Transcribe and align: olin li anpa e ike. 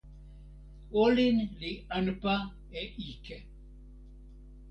olin 1.03 1.37
li 1.59 1.71
anpa 1.97 2.35
e 2.79 2.81
ike. 3.09 3.37